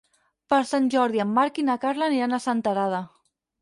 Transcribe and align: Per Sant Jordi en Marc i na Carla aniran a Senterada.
Per 0.53 0.59
Sant 0.69 0.87
Jordi 0.95 1.23
en 1.25 1.37
Marc 1.37 1.61
i 1.65 1.69
na 1.69 1.79
Carla 1.87 2.11
aniran 2.11 2.35
a 2.35 2.45
Senterada. 2.51 3.09